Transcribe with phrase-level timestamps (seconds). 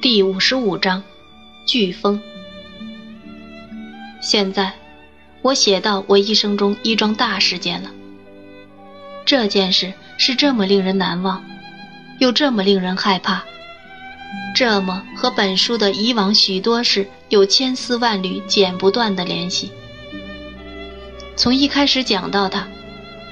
[0.00, 1.02] 第五十五章，
[1.66, 2.20] 飓风。
[4.20, 4.72] 现在，
[5.42, 7.90] 我写到我一生中一桩大事件了。
[9.26, 11.44] 这件事是这么令人难忘，
[12.20, 13.42] 又这么令人害怕，
[14.54, 19.70] 这么和本书的以往许多事有千丝万缕剪不断的联系。
[21.36, 22.68] 从一开始讲到它，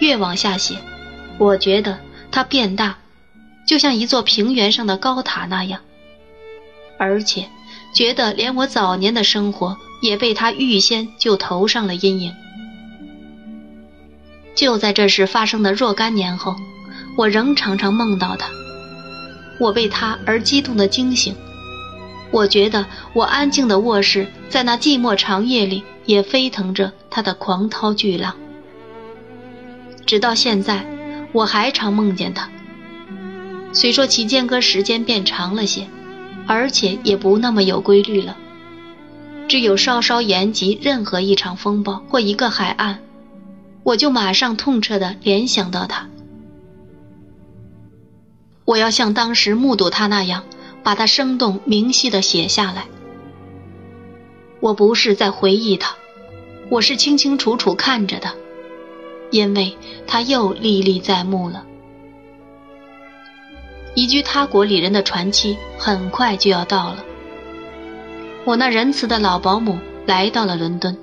[0.01, 0.77] 越往下写，
[1.39, 1.99] 我觉得
[2.31, 2.99] 它变大，
[3.67, 5.81] 就像一座平原上的高塔那样。
[6.99, 7.49] 而且，
[7.95, 12.35] 觉得连我早年的生活也被它预先就投上了阴影。
[14.55, 16.57] 就在这事发生的若干年后，
[17.19, 18.49] 我仍常常梦到他。
[19.59, 21.35] 我为他而激动的惊醒。
[22.31, 28.35] 我觉得我安静的卧室在那寂寞长夜里也飞腾着他的狂涛巨浪。
[30.07, 30.87] 直到现在，
[31.33, 32.49] 我还常梦见他。
[33.73, 35.87] 虽说其间隔时间变长了些。
[36.47, 38.37] 而且也不那么有规律了。
[39.49, 43.01] 只有稍稍延及任何一场风暴或一个海岸，
[43.83, 46.09] 我就马上痛彻地联想到他。
[48.65, 50.45] 我要像当时目睹他那样，
[50.83, 52.87] 把它生动明晰地写下来。
[54.61, 55.97] 我不是在回忆他，
[56.69, 58.35] 我是清清楚楚看着他，
[59.31, 61.65] 因为他又历历在目了。
[63.95, 67.05] 移居他国里人的传奇很快就要到了。
[68.45, 70.97] 我那仁慈的老保姆来到了伦敦。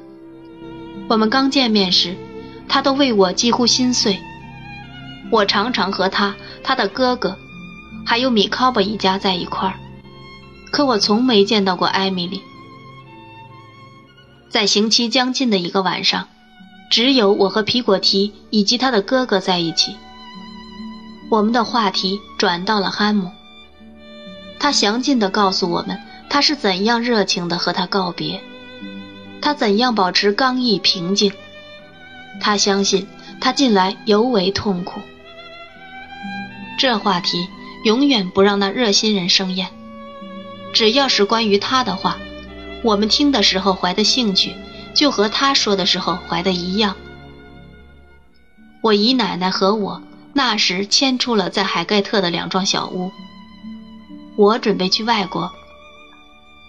[1.10, 2.16] 我们刚见面时，
[2.70, 4.20] 他都为我几乎心碎。
[5.32, 7.38] 我常常和他、他的哥哥，
[8.06, 9.76] 还有米考伯一家在一块儿，
[10.72, 12.42] 可我从没见到过艾米丽。
[14.50, 16.28] 在刑期将近的一个晚上，
[16.94, 19.96] 只有我和皮果提以及他的哥哥在一起。
[21.32, 23.32] 我们的话题转到了汉姆，
[24.60, 26.00] 他详尽地告诉我们
[26.30, 28.42] 他是怎样热情地和他告别，
[29.42, 31.34] 他怎样保持刚毅平静，
[32.40, 33.08] 他相信
[33.42, 35.02] 他近来尤为痛苦。
[36.78, 37.48] 这话题
[37.86, 39.70] 永远不让那热心人生厌，
[40.74, 42.20] 只要是关于他的话，
[42.84, 44.54] 我们听的时候怀的兴趣
[44.94, 46.96] 就和他说的时候怀的一样。
[48.82, 50.02] 我姨奶奶和我。
[50.36, 53.12] 那时迁出了在海盖特的两幢小屋。
[54.36, 55.52] 我准备去外国，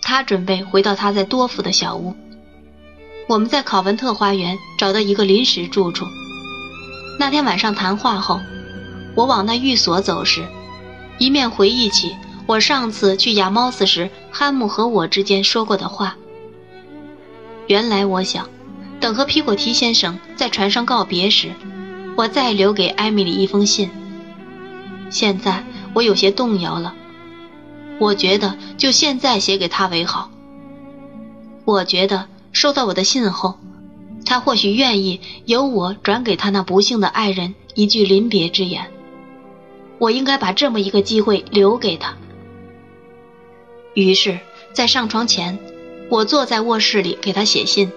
[0.02, 2.14] 他准备回到他在多福的小屋。
[3.26, 6.04] 我们在考文特花园找到一个临时住处。
[7.18, 8.38] 那天晚上谈话后，
[9.16, 10.46] 我往那寓所走时，
[11.16, 12.14] 一面回忆起
[12.44, 16.18] 我上次去亚猫斯时，汉姆和我之间说过的话。
[17.66, 18.48] 原来我想，
[19.00, 21.50] 等和皮果提先生在船上告别时。
[22.16, 23.90] 我再留给艾米丽一封信。
[25.10, 25.64] 现在
[25.94, 26.94] 我有些动摇了，
[27.98, 30.30] 我觉得就现在写给他为好。
[31.64, 33.58] 我觉得收到我的信后，
[34.24, 38.92] 他或许愿意由我转给他那不幸的爱人一句临别之言。
[39.98, 42.14] 我应该把这么一个机会留给他。
[43.94, 44.38] 于是，
[44.72, 45.58] 在上床前，
[46.10, 47.90] 我坐在卧室里给他写信。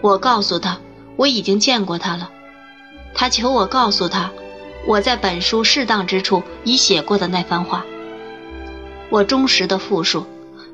[0.00, 0.78] 我告诉他，
[1.16, 2.30] 我已经见过他了。
[3.14, 4.30] 他求我告诉他，
[4.86, 7.84] 我在本书适当之处已写过的那番话。
[9.10, 10.26] 我忠实的复述，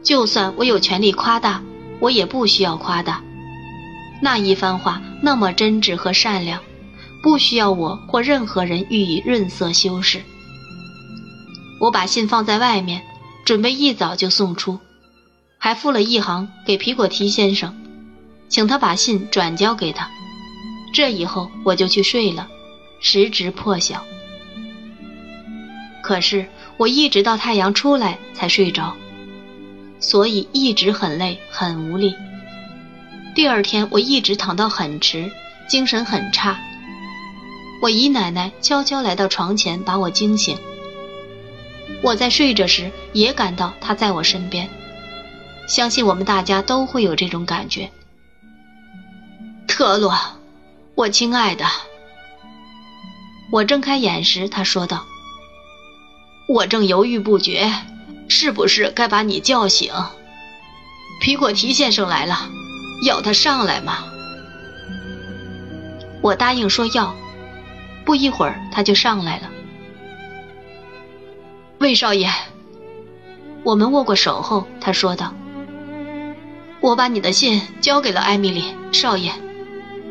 [0.03, 1.63] 就算我有权利夸大，
[2.01, 3.23] 我也不需要夸大。
[4.21, 6.61] 那一番话那么真挚和善良，
[7.23, 10.23] 不需要我或任何人予以润色修饰。
[11.81, 13.03] 我把信放在外面，
[13.45, 14.79] 准备一早就送出，
[15.59, 17.75] 还附了一行给皮果提先生，
[18.49, 20.11] 请他把信转交给他。
[20.95, 22.49] 这以后我就去睡了，
[23.01, 24.05] 时值破晓。
[26.03, 26.47] 可是
[26.79, 28.97] 我一直到太阳出来才睡着，
[30.01, 32.15] 所以一直很累很无力。
[33.35, 35.31] 第二天我一直躺到很迟，
[35.69, 36.59] 精神很差。
[37.83, 40.57] 我姨奶奶悄悄来到床前把我惊醒。
[42.03, 44.69] 我在睡着时也感到她在我身边，
[45.69, 47.93] 相信我们大家都会有这种感觉。
[49.69, 50.19] 特洛。
[50.95, 51.65] 我亲爱的，
[53.53, 55.07] 我睁开眼时，他说道
[56.53, 57.73] ：“我正犹豫不决，
[58.29, 59.93] 是不是该把你叫醒？
[61.21, 62.49] 皮果提先生来了，
[63.07, 64.07] 要他上来吗？”
[66.21, 67.15] 我答应说要。
[68.05, 69.49] 不一会儿，他就上来了。
[71.79, 72.29] 魏少爷，
[73.63, 75.33] 我们握过手后，他说道
[76.81, 79.33] ：“我把你的信交给了艾米丽，少爷。”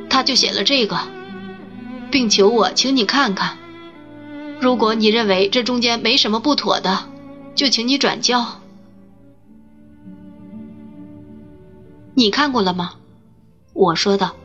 [0.09, 0.97] 他就写了这个。
[2.09, 3.57] 并求我请你看看。
[4.61, 7.05] 如果你认为这中间没什么不妥的，
[7.53, 8.45] 就请你转交。
[12.15, 12.93] 你看过了吗？
[13.73, 14.35] 我说道。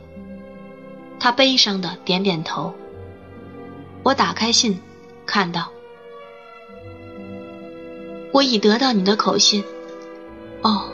[1.19, 2.73] 他悲伤的点点头。
[4.03, 4.79] 我打开信，
[5.25, 5.69] 看到。
[8.33, 9.63] 我已得到你的口信。
[10.61, 10.92] 哦，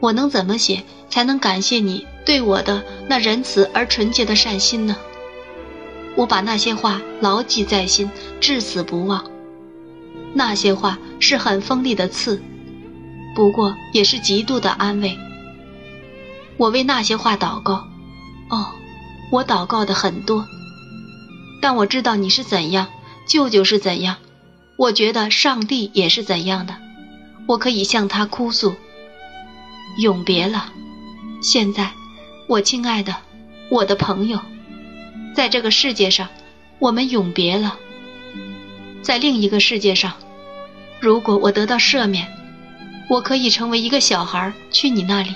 [0.00, 4.96] 我能怎么写才能感谢你对我的那仁慈而纯洁的善心呢？
[6.16, 8.10] 我把那些话牢记在心，
[8.40, 9.24] 至死不忘。
[10.34, 12.42] 那些话是很锋利的刺，
[13.34, 15.18] 不过也是极度的安慰。
[16.56, 17.86] 我为那些话祷告。
[18.50, 18.66] 哦，
[19.30, 20.46] 我祷告的很多。
[21.62, 22.88] 但我知道你是怎样，
[23.26, 24.16] 舅舅是怎样，
[24.76, 26.74] 我觉得上帝也是怎样的。
[27.46, 28.74] 我可以向他哭诉。
[29.98, 30.72] 永别了，
[31.42, 31.90] 现在，
[32.48, 33.16] 我亲爱的，
[33.70, 34.40] 我的朋友。
[35.34, 36.28] 在这个世界上，
[36.78, 37.76] 我们永别了。
[39.02, 40.14] 在另一个世界上，
[41.00, 42.26] 如果我得到赦免，
[43.08, 45.34] 我可以成为一个小孩去你那里。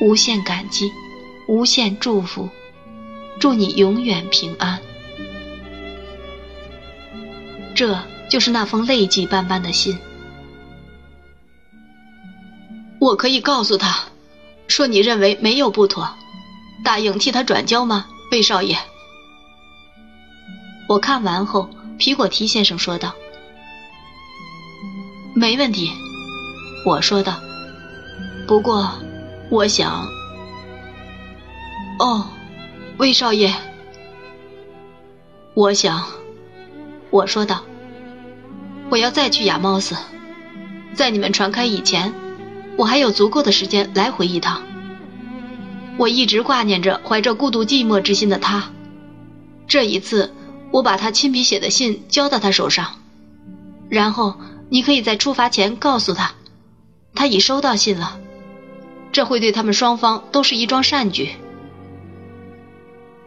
[0.00, 0.90] 无限感激，
[1.46, 2.48] 无限祝福，
[3.38, 4.80] 祝你永远平安。
[7.74, 9.96] 这就是那封泪迹斑斑的信。
[13.02, 14.04] 我可以告诉他，
[14.68, 16.08] 说你认为没有不妥，
[16.84, 18.06] 答应替他转交吗？
[18.30, 18.76] 魏少爷，
[20.88, 21.68] 我看完后，
[21.98, 23.12] 皮果提先生说道
[25.34, 25.90] ：“没问题。”
[26.86, 27.40] 我说道
[28.46, 28.88] ：“不过，
[29.50, 30.06] 我想……
[31.98, 32.28] 哦，
[32.98, 33.52] 魏少爷，
[35.54, 36.04] 我想……”
[37.10, 37.64] 我说道
[38.90, 39.96] ：“我要再去亚猫斯，
[40.94, 42.14] 在你们传开以前，
[42.76, 44.62] 我还有足够的时间来回一趟。”
[45.98, 48.70] 我一直挂念着怀着孤独寂寞之心的他，
[49.68, 50.32] 这一次
[50.70, 52.96] 我把他亲笔写的信交到他手上，
[53.90, 54.36] 然后
[54.70, 56.32] 你可以在出发前告诉他，
[57.14, 58.18] 他已收到信了，
[59.12, 61.28] 这会对他们双方都是一桩善举。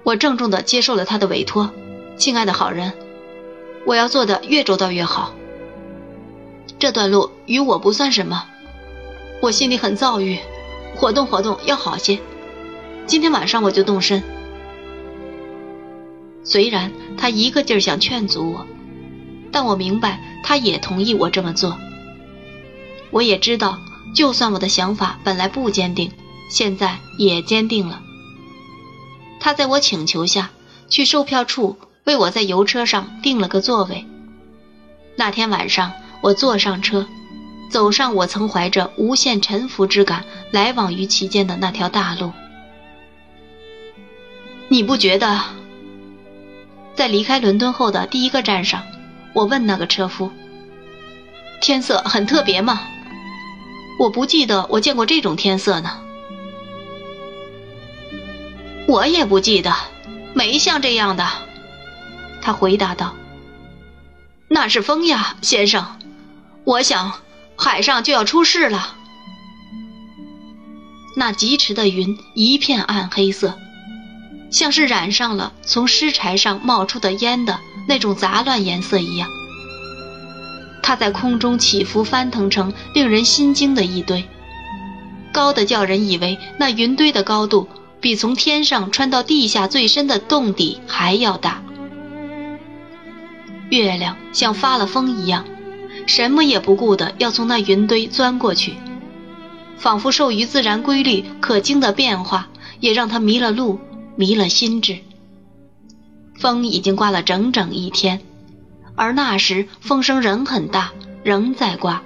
[0.03, 1.71] 我郑重地接受了他的委托，
[2.18, 2.94] 亲爱的好人，
[3.86, 5.36] 我要做的越周到越好。
[6.80, 8.48] 这段路与我不算什么，
[9.45, 10.39] 我心里很躁郁，
[10.95, 12.18] 活动活动要好些。
[13.06, 14.24] 今天晚上我就动身。
[16.44, 18.65] 虽然他一个劲儿想劝阻我，
[19.51, 21.77] 但我明白他也同意我这么做。
[23.12, 23.77] 我也知道，
[24.15, 26.12] 就算我的想法本来不坚定，
[26.50, 28.01] 现在也坚定了。
[29.39, 30.50] 他在我请求下
[30.89, 34.07] 去售票处为我在邮车上订了个座位。
[35.15, 35.91] 那天晚上，
[36.21, 37.06] 我坐上车，
[37.75, 42.31] 走上我曾怀着无限沉浮之感来往于其间的那条大路。
[44.69, 45.42] 你不觉得，
[46.95, 48.81] 在离开伦敦后的第一个站上，
[49.33, 50.31] 我问那个车夫
[51.60, 52.80] ：“天色很特别吗？”
[54.00, 56.00] 我不记得我见过这种天色呢。
[58.88, 59.75] 我也不记得，
[60.33, 61.27] 没像这样的。
[62.42, 63.13] 他回答道
[64.48, 65.86] ：“那是风呀，先生。
[66.63, 67.12] 我想
[67.57, 68.95] 海上就要出事了。
[71.17, 73.57] 那疾驰的云一片暗黑色。”
[74.51, 77.59] 像是染上了从尸柴上冒出的烟的
[77.89, 79.27] 那种杂乱颜色一样，
[80.81, 84.24] 它在空中起伏翻腾成令人心惊的一堆，
[85.33, 87.67] 高的叫人以为那云堆的高度
[88.00, 91.62] 比从天上穿到地下最深的洞底还要大。
[93.69, 95.43] 月亮像发了疯一样，
[96.05, 98.75] 什么也不顾的要从那云堆钻过去，
[99.77, 102.47] 仿佛受于自然规律可惊的变化，
[102.79, 103.79] 也让他迷了路。
[104.17, 105.00] 迷了心智。
[106.39, 108.21] 风已经刮了整整一天，
[108.95, 112.01] 而那时风声仍很大，仍在刮。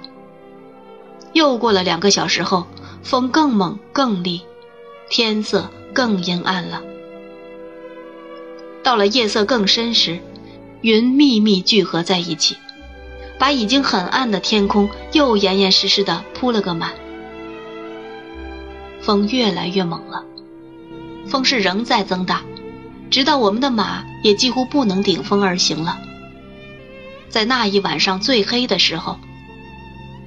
[1.32, 2.66] 又过了两个小时后，
[3.04, 4.42] 风更猛更厉，
[5.08, 6.82] 天色更阴暗了。
[8.82, 10.18] 到了夜色更深时，
[10.80, 12.56] 云密密聚合在一起，
[13.40, 16.92] 把已经很暗的天空又严严实实的铺了个满。
[19.00, 20.24] 风越来越猛了。
[21.26, 22.42] 风势仍在增大，
[23.10, 25.98] 直到我们的马也几乎不能顶风而行了。
[27.30, 29.18] 在那一晚上最黑的时候，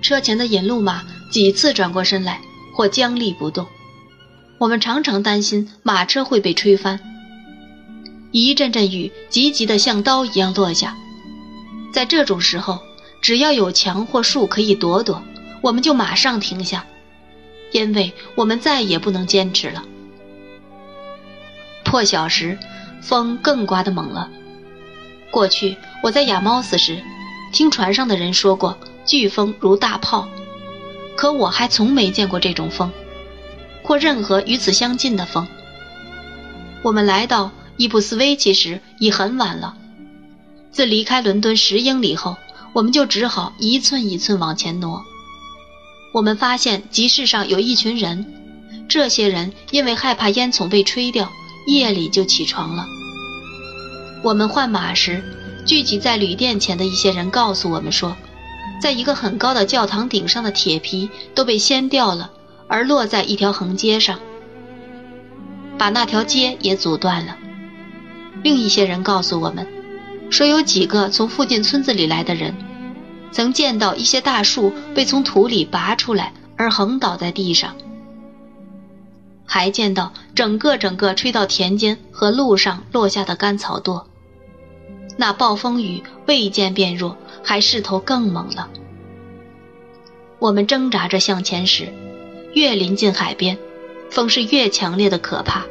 [0.02, 2.42] 车前的引路马几次转过身来
[2.74, 3.68] 或僵立不动，
[4.58, 7.00] 我们常常担心马车会被吹翻。
[8.32, 10.96] 一阵阵雨急急地像刀一样落下，
[11.94, 12.80] 在这种时候，
[13.24, 15.24] 只要有墙或树可以躲躲，
[15.62, 16.86] 我们就马上停下，
[17.72, 19.86] 因为我们再也不能坚持了。
[21.86, 22.60] 破晓时，
[23.02, 24.30] 风更刮得猛了。
[25.32, 27.02] 过去我在亚猫斯时，
[27.54, 30.28] 听船上的人说过飓风如大炮，
[31.16, 32.92] 可我还从没见过这种风，
[33.84, 35.48] 或任何与此相近的风。
[36.82, 39.78] 我们来到伊布斯维奇时已很晚了。
[40.74, 42.36] 自离开伦敦十英里后，
[42.74, 45.04] 我们就只好一寸一寸往前挪。
[46.12, 48.26] 我们发现集市上有一群人，
[48.88, 51.32] 这些人因为害怕烟囱被吹掉，
[51.68, 52.86] 夜里就起床了。
[54.24, 55.24] 我们换马时，
[55.66, 58.16] 聚集在旅店前的一些人告诉我们说，
[58.82, 62.32] 在一个很高的教堂顶上的铁皮都被掀掉了，
[62.68, 64.20] 而落在一条横街上，
[65.78, 67.38] 把那条街也阻断了。
[68.44, 69.68] 另一些人告诉我们，
[70.34, 72.56] 说有几个从附近村子里来的人。
[73.32, 77.76] 曾见到一些大树被从土里拔出来而横倒在地上，
[79.46, 84.06] 还见到整个整个吹到田间和路上落下的干草垛。
[85.18, 88.70] 那暴风雨未见变弱，还势头更猛了。
[90.40, 91.94] 我们挣扎着向前时，
[92.54, 93.60] 越临近海边，
[94.10, 95.64] 风是越强烈的可怕。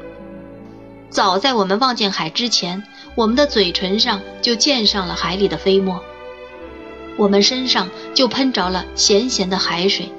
[1.11, 2.83] 早在我们望见海之前，
[3.15, 6.03] 我们的嘴唇上就溅上了海里的飞沫。
[7.19, 10.11] 我们身上就喷着了咸咸的海水，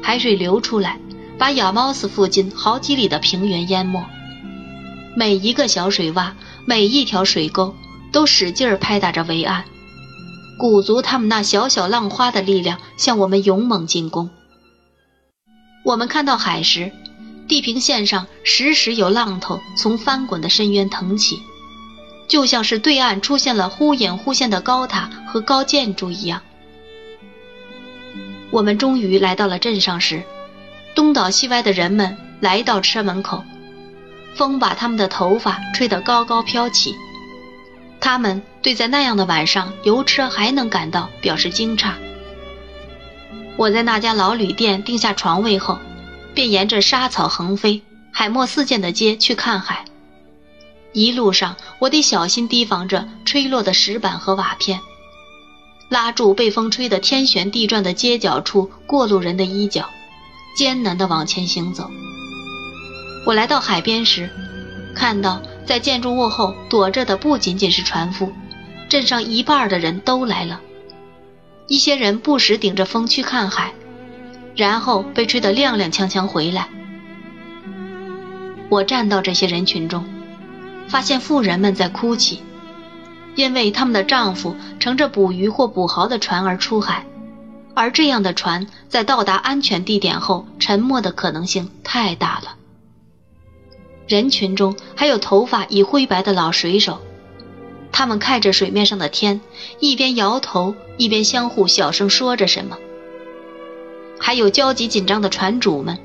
[0.00, 1.00] 海水流出来，
[1.36, 4.04] 把亚猫斯附近好几里的平原淹没。
[5.16, 6.32] 每一个小水洼，
[6.64, 7.74] 每一条水沟，
[8.12, 9.64] 都使劲儿拍打着围岸，
[10.58, 14.30] 鼓足他们那小小浪花的力量，向我们勇猛进攻。
[15.84, 16.92] 我们看到海时，
[17.48, 21.42] 地平线上时时有浪头从翻滚的深渊腾起。
[22.26, 26.42] 就像是对岸出现了忽隐忽现的高塔和高建筑一样。
[28.50, 30.22] 我们终于来到了镇上时，
[30.94, 33.44] 东倒西歪的人们来到车门口，
[34.36, 36.94] 风把他们的头发吹得高高飘起。
[38.00, 41.92] 他们对在那样的晚上油车还能赶到表示惊诧。
[43.56, 45.78] 我在那家老旅店订下床位后，
[46.34, 49.84] 便沿着沙草横飞、海墨四溅的街去看海。
[50.94, 54.78] 一路上，我得小心提防着吹落的石板和瓦片，
[55.88, 59.90] 拉住被风吹得天旋地转的街角处过路人的衣角，
[60.56, 61.90] 艰难地往前行走。
[63.26, 64.30] 我来到海边时，
[64.94, 68.32] 看到在建筑物后躲着的不仅仅是船夫，
[68.88, 70.60] 镇上一半的人都来了。
[71.66, 73.72] 一些人不时顶着风去看海，
[74.54, 76.68] 然后被吹得踉踉跄跄回来。
[78.68, 80.13] 我站到这些人群中。
[80.88, 82.40] 发现妇人们在哭泣，
[83.34, 87.06] 因为他们的丈夫乘着捕鱼或捕蚝的船而出海，
[87.74, 92.56] 而这样的船在到达安全地点后沉没的可能性太大了。
[94.06, 97.00] 人群中还有头发已灰白的老水手，
[97.90, 99.40] 他们看着水面上的天，
[99.80, 102.76] 一边摇头一边相互小声说着什么。
[104.20, 105.98] 还有焦急紧张的船主们，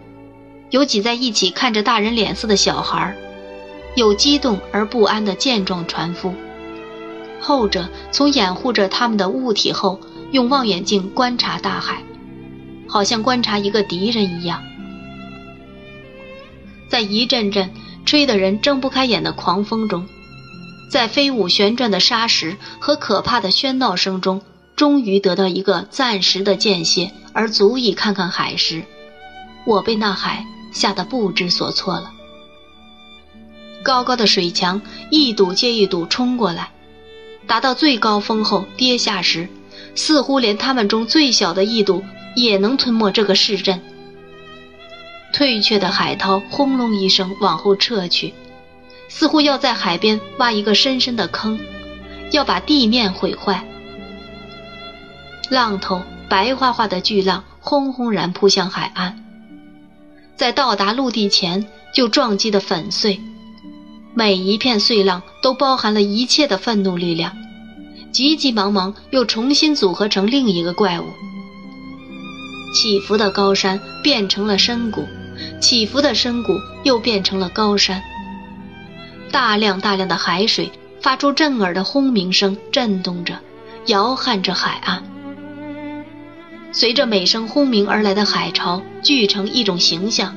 [0.69, 3.15] 有挤在一起看着大人脸色的小孩儿。
[3.96, 6.34] 有激动而不安的健壮船夫，
[7.41, 10.00] 后者从掩护着他们的物体后，
[10.31, 12.03] 用望远镜观察大海，
[12.88, 14.63] 好像观察一个敌人一样。
[16.89, 17.72] 在一阵阵
[18.05, 20.08] 吹得人睁不开眼的狂风中，
[20.91, 24.41] 在飞舞旋转的沙石和可怕的喧闹声中，
[24.75, 28.84] 终于得到一个暂时的间歇，而足以看看海时，
[29.65, 32.12] 我被那海吓得不知所措了。
[33.83, 36.71] 高高的水墙一堵接一堵冲过来，
[37.48, 39.48] 达到最高峰后跌下时，
[39.95, 42.03] 似乎连他们中最小的一堵
[42.36, 43.81] 也能吞没这个市镇。
[45.31, 48.33] 退却的海涛轰隆一声往后撤去，
[49.07, 51.59] 似乎要在海边挖一个深深的坑，
[52.31, 53.65] 要把地面毁坏。
[55.50, 59.24] 浪头白花花的巨浪轰轰然扑向海岸，
[60.36, 63.21] 在到达陆地前就撞击得粉碎。
[64.13, 67.31] 每一片碎浪都包含了一切的愤怒力量，
[68.11, 71.05] 急急忙忙又重新组合成另一个怪物。
[72.73, 75.07] 起伏的高山变成了深谷，
[75.61, 78.01] 起伏的深谷又变成了高山。
[79.31, 83.39] 大量大量的海水发出震耳的轰鸣声，震动着，
[83.85, 85.03] 摇撼着海岸。
[86.71, 90.35] 随着每声轰鸣而来的海潮聚成一种形象，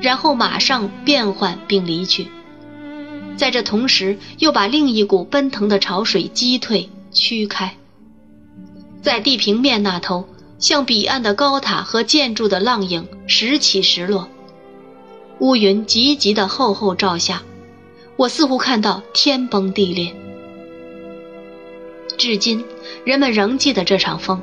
[0.00, 2.26] 然后马上变换并离去。
[3.40, 7.74] 在这同时，又把另一股奔腾的潮水击退、驱开。
[9.00, 10.28] 在地平面那头，
[10.58, 14.28] 像彼岸的高塔和建筑的浪影时起时落，
[15.38, 17.42] 乌云急急的厚厚罩下，
[18.16, 20.14] 我似乎看到天崩地裂。
[22.18, 22.62] 至今，
[23.06, 24.42] 人们仍记得这场风，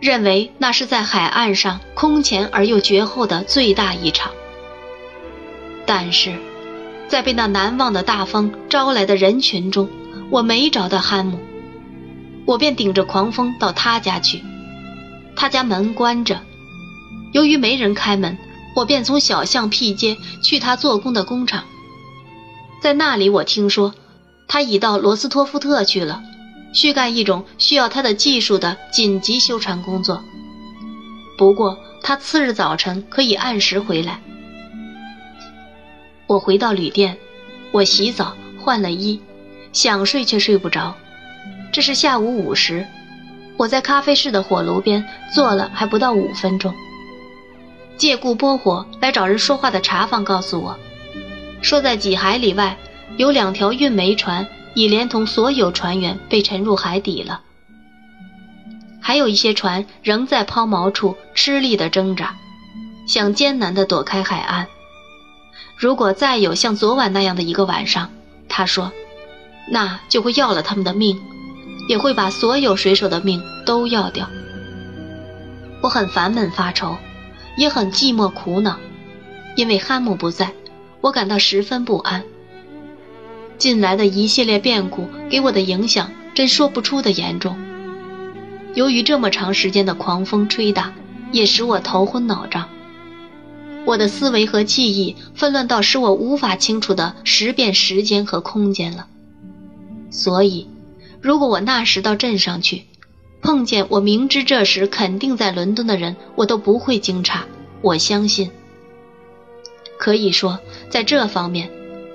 [0.00, 4.32] 认为那是在海岸上空前而又绝后的最大一场。
[5.84, 6.34] 但是，
[7.08, 9.88] 在被那难忘的大风招来的人群中，
[10.30, 11.38] 我没找到汉姆，
[12.44, 14.42] 我便顶着狂风到他家去。
[15.34, 16.40] 他家门关着，
[17.32, 18.36] 由于没人开门，
[18.76, 21.64] 我便从小巷僻街去他做工的工厂。
[22.82, 23.94] 在那里，我听说
[24.46, 26.22] 他已到罗斯托夫特去了。
[26.74, 30.22] 去干一种需要他的技术的紧急修船工作。
[31.38, 34.20] 不过他次日早晨可以按时回来。
[36.28, 37.16] 我回到旅店，
[37.72, 39.20] 我洗澡换了衣，
[39.72, 40.94] 想睡却睡不着。
[41.72, 42.86] 这是下午五时，
[43.56, 45.04] 我在咖啡室的火炉边
[45.34, 46.72] 坐了还不到五分钟。
[47.96, 50.78] 借故拨火来找人说话的茶房告诉我，
[51.62, 52.76] 说在几海里外
[53.16, 54.46] 有两条运煤船。
[54.74, 57.40] 已连同所有船员被沉入海底了，
[59.00, 62.36] 还有一些船仍在抛锚处吃力地挣扎，
[63.08, 64.68] 想艰难地躲开海岸。
[65.78, 68.10] 如果再有像昨晚那样的一个晚上，
[68.48, 68.90] 他说，
[69.70, 71.20] 那就会要了他们的命，
[71.88, 74.28] 也会把所有水手的命都要掉。
[75.80, 76.96] 我很烦闷发愁，
[77.56, 78.76] 也很寂寞苦恼，
[79.54, 80.52] 因为汉姆不在，
[81.00, 82.24] 我感到十分不安。
[83.56, 87.56] 近来的一系列变故给我的影响真说不出的严重。
[88.74, 90.92] 由于这么长时间的狂风吹打，
[91.30, 92.68] 也使我头昏脑胀。
[93.88, 99.06] 我的思维和记忆纷乱到使我无法清楚地识辨时间和空间了。
[100.10, 100.68] 所以，
[101.22, 102.82] 如果我那时到镇上去，
[103.40, 107.40] 碰见我明知这时肯定在伦敦的人，我都不会惊诧。
[107.80, 108.50] 我相信，
[109.98, 111.70] 可以说在这方面。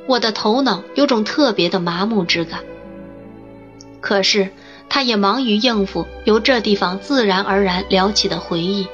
[0.06, 2.60] 我的头脑有种特别的麻木之感，
[4.00, 4.52] 可是
[4.90, 8.86] 他也忙于应付由这地方自然而然撩起的回忆，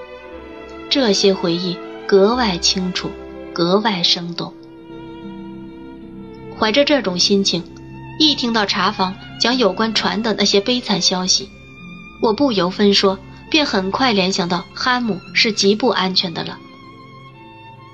[0.89, 1.77] 这些回忆
[2.09, 3.11] 格外清楚，
[3.53, 4.51] 格外生动。
[6.57, 7.63] 怀着这种心情，
[8.17, 11.47] 一听到茶房讲有关船的那些悲惨消息，
[12.19, 13.19] 我不由分说，
[13.51, 16.57] 便很快联想到哈姆是极不安全的了。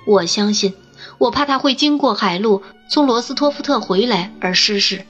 [0.08, 0.74] 我相信。
[1.18, 5.06] 我怕他会经过海路从罗斯托夫特回来而失事，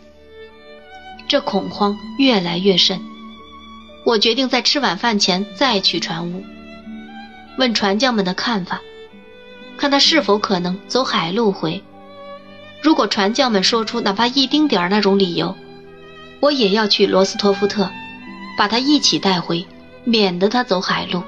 [1.27, 2.99] 这恐慌越来越甚。
[4.03, 6.43] 我决定在吃晚饭前再去船坞，
[7.57, 8.81] 问船匠们的看法，
[9.77, 11.83] 看他是否可能走海路回。
[12.81, 15.55] 如果船匠们说出哪怕一丁点儿那种理由，
[16.39, 17.89] 我也要去罗斯托夫特，
[18.57, 19.65] 把他一起带回，
[20.03, 21.23] 免得他走海路。